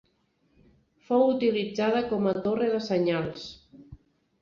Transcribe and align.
Fou 1.09 1.27
utilitzada 1.35 2.03
com 2.09 2.27
a 2.35 2.35
torre 2.49 2.73
de 2.75 2.83
senyals. 2.91 3.49